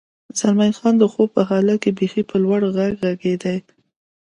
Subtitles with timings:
[0.39, 3.57] زلمی خان: د خوب په حالت کې بېخي په لوړ غږ غږېدې.